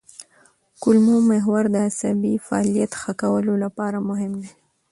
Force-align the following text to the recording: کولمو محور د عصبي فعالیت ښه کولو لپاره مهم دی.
کولمو 0.81 1.17
محور 1.31 1.63
د 1.69 1.75
عصبي 1.87 2.33
فعالیت 2.45 2.91
ښه 3.01 3.11
کولو 3.21 3.53
لپاره 3.63 3.97
مهم 4.09 4.31
دی. 4.41 4.51